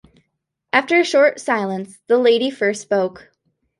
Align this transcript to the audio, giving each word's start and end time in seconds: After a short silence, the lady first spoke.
After 0.73 0.99
a 0.99 1.03
short 1.03 1.39
silence, 1.39 1.99
the 2.07 2.17
lady 2.17 2.49
first 2.49 2.81
spoke. 2.81 3.29